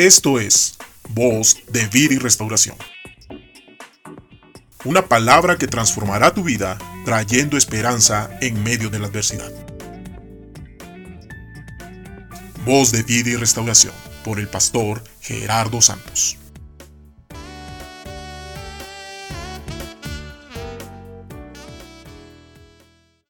[0.00, 0.78] Esto es
[1.10, 2.74] Voz de Vida y Restauración.
[4.86, 9.52] Una palabra que transformará tu vida trayendo esperanza en medio de la adversidad.
[12.64, 13.92] Voz de Vida y Restauración
[14.24, 16.38] por el pastor Gerardo Santos.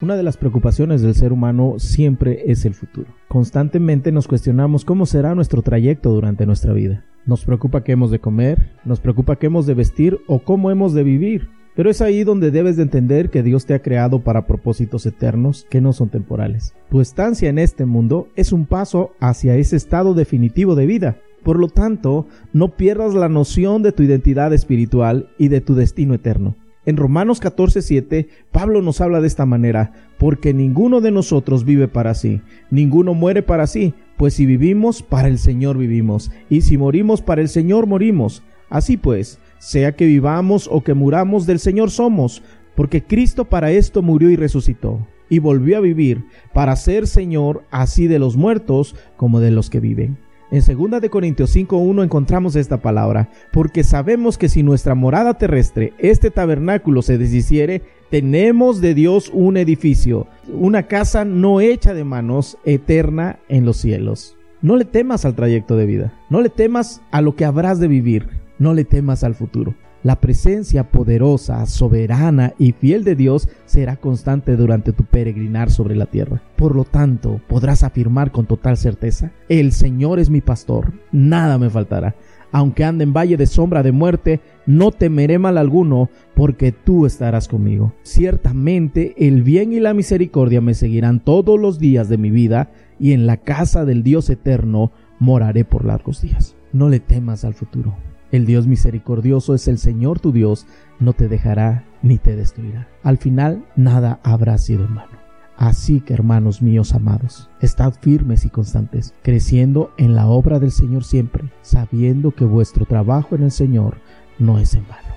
[0.03, 3.09] Una de las preocupaciones del ser humano siempre es el futuro.
[3.29, 7.05] Constantemente nos cuestionamos cómo será nuestro trayecto durante nuestra vida.
[7.27, 10.95] Nos preocupa qué hemos de comer, nos preocupa qué hemos de vestir o cómo hemos
[10.95, 11.51] de vivir.
[11.77, 15.66] Pero es ahí donde debes de entender que Dios te ha creado para propósitos eternos
[15.69, 16.73] que no son temporales.
[16.89, 21.19] Tu estancia en este mundo es un paso hacia ese estado definitivo de vida.
[21.42, 26.14] Por lo tanto, no pierdas la noción de tu identidad espiritual y de tu destino
[26.14, 26.56] eterno.
[26.91, 32.15] En Romanos 14:7, Pablo nos habla de esta manera, porque ninguno de nosotros vive para
[32.15, 37.23] sí, ninguno muere para sí, pues si vivimos, para el Señor vivimos, y si morimos,
[37.23, 38.42] para el Señor morimos.
[38.70, 42.42] Así pues, sea que vivamos o que muramos, del Señor somos,
[42.75, 48.09] porque Cristo para esto murió y resucitó, y volvió a vivir, para ser Señor así
[48.09, 50.19] de los muertos como de los que viven.
[50.53, 55.92] En 2 de Corintios 5:1 encontramos esta palabra, porque sabemos que si nuestra morada terrestre,
[55.98, 62.59] este tabernáculo se deshiciere, tenemos de Dios un edificio, una casa no hecha de manos,
[62.65, 64.37] eterna en los cielos.
[64.61, 67.87] No le temas al trayecto de vida, no le temas a lo que habrás de
[67.87, 68.27] vivir,
[68.59, 69.77] no le temas al futuro.
[70.03, 76.07] La presencia poderosa, soberana y fiel de Dios será constante durante tu peregrinar sobre la
[76.07, 76.42] tierra.
[76.57, 81.69] Por lo tanto, podrás afirmar con total certeza, el Señor es mi pastor, nada me
[81.69, 82.17] faltará.
[82.51, 87.47] Aunque ande en valle de sombra de muerte, no temeré mal alguno, porque tú estarás
[87.47, 87.92] conmigo.
[88.03, 93.12] Ciertamente el bien y la misericordia me seguirán todos los días de mi vida, y
[93.12, 96.57] en la casa del Dios eterno moraré por largos días.
[96.73, 97.95] No le temas al futuro
[98.33, 100.67] el Dios misericordioso es el Señor tu Dios,
[100.98, 102.89] no te dejará ni te destruirá.
[103.02, 105.20] Al final, nada habrá sido en vano.
[105.57, 111.05] Así que, hermanos míos amados, estad firmes y constantes, creciendo en la obra del Señor
[111.05, 113.98] siempre, sabiendo que vuestro trabajo en el Señor
[114.39, 115.14] no es en vano.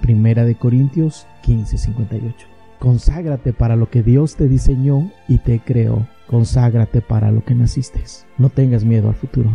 [0.00, 2.46] Primera de Corintios 15:58.
[2.78, 6.08] Conságrate para lo que Dios te diseñó y te creó.
[6.26, 8.02] Conságrate para lo que naciste.
[8.38, 9.50] No tengas miedo al futuro.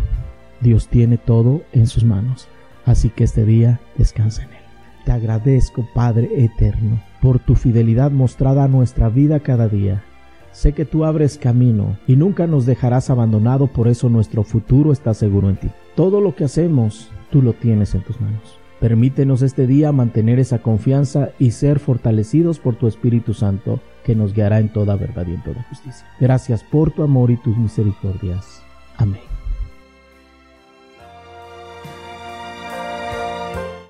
[0.61, 2.47] Dios tiene todo en sus manos.
[2.87, 4.57] Así que este día descansa en Él.
[5.05, 10.03] Te agradezco, Padre eterno, por tu fidelidad mostrada a nuestra vida cada día.
[10.53, 15.13] Sé que tú abres camino y nunca nos dejarás abandonado, por eso nuestro futuro está
[15.13, 15.69] seguro en ti.
[15.95, 18.57] Todo lo que hacemos, tú lo tienes en tus manos.
[18.79, 24.33] Permítenos este día mantener esa confianza y ser fortalecidos por tu Espíritu Santo, que nos
[24.33, 26.07] guiará en toda verdad y en toda justicia.
[26.19, 28.61] Gracias por tu amor y tus misericordias.
[28.97, 29.26] Amén.